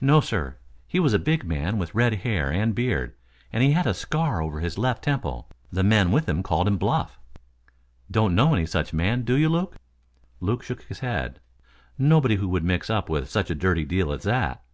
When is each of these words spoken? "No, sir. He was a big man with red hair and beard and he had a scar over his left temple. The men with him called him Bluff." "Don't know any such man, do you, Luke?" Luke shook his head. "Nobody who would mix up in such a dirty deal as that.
"No, 0.00 0.22
sir. 0.22 0.56
He 0.88 0.98
was 0.98 1.12
a 1.12 1.18
big 1.18 1.44
man 1.44 1.76
with 1.76 1.94
red 1.94 2.14
hair 2.24 2.50
and 2.50 2.74
beard 2.74 3.14
and 3.52 3.62
he 3.62 3.72
had 3.72 3.86
a 3.86 3.92
scar 3.92 4.40
over 4.40 4.60
his 4.60 4.78
left 4.78 5.04
temple. 5.04 5.50
The 5.70 5.82
men 5.82 6.10
with 6.12 6.26
him 6.26 6.42
called 6.42 6.66
him 6.66 6.78
Bluff." 6.78 7.18
"Don't 8.10 8.34
know 8.34 8.54
any 8.54 8.64
such 8.64 8.94
man, 8.94 9.20
do 9.20 9.34
you, 9.36 9.50
Luke?" 9.50 9.76
Luke 10.40 10.62
shook 10.62 10.84
his 10.84 11.00
head. 11.00 11.40
"Nobody 11.98 12.36
who 12.36 12.48
would 12.48 12.64
mix 12.64 12.88
up 12.88 13.10
in 13.10 13.26
such 13.26 13.50
a 13.50 13.54
dirty 13.54 13.84
deal 13.84 14.12
as 14.12 14.22
that. 14.22 14.64